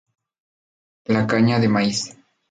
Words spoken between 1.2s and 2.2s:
caña de maíz.